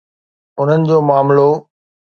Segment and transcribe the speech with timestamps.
[0.59, 1.49] انهن جو معاملو؟